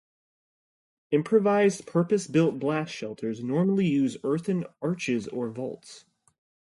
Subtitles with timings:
[1.11, 6.05] Improvised purpose-built blast shelters normally use earthen arches or vaults.